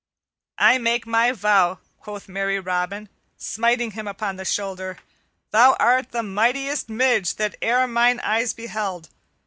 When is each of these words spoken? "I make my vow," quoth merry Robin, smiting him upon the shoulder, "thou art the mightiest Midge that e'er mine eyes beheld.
"I 0.57 0.79
make 0.79 1.05
my 1.05 1.31
vow," 1.31 1.77
quoth 1.99 2.27
merry 2.27 2.59
Robin, 2.59 3.07
smiting 3.37 3.91
him 3.91 4.07
upon 4.07 4.35
the 4.35 4.45
shoulder, 4.45 4.97
"thou 5.51 5.73
art 5.79 6.09
the 6.09 6.23
mightiest 6.23 6.89
Midge 6.89 7.35
that 7.35 7.53
e'er 7.61 7.85
mine 7.85 8.19
eyes 8.21 8.51
beheld. 8.51 9.09